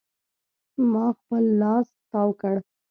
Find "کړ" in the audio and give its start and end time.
2.41-2.55